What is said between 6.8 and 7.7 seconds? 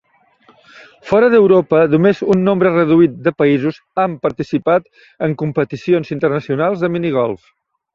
de minigolf.